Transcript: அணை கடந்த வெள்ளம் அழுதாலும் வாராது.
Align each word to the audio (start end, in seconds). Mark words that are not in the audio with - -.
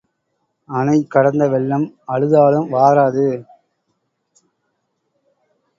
அணை 0.69 0.95
கடந்த 1.07 1.43
வெள்ளம் 1.47 1.85
அழுதாலும் 2.07 2.67
வாராது. 2.71 3.27